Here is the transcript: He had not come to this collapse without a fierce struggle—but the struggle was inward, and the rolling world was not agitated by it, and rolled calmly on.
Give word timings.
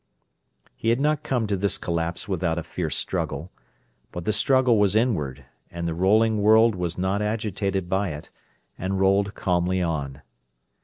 He 0.75 0.89
had 0.89 0.99
not 0.99 1.21
come 1.21 1.45
to 1.45 1.55
this 1.55 1.77
collapse 1.77 2.27
without 2.27 2.57
a 2.57 2.63
fierce 2.63 2.97
struggle—but 2.97 4.25
the 4.25 4.33
struggle 4.33 4.79
was 4.79 4.95
inward, 4.95 5.45
and 5.69 5.85
the 5.85 5.93
rolling 5.93 6.41
world 6.41 6.73
was 6.73 6.97
not 6.97 7.21
agitated 7.21 7.87
by 7.87 8.09
it, 8.09 8.31
and 8.79 8.99
rolled 8.99 9.35
calmly 9.35 9.79
on. 9.79 10.23